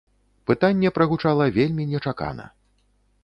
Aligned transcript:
Пытанне 0.51 0.91
прагучала 0.95 1.45
вельмі 1.59 1.87
нечакана. 1.91 2.47